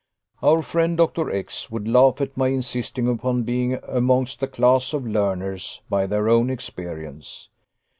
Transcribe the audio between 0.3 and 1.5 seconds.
"Our friend, Dr.